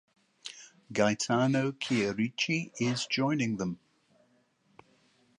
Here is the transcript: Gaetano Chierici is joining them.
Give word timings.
Gaetano 0.91 1.73
Chierici 1.73 2.71
is 2.79 3.05
joining 3.05 3.57
them. 3.57 3.77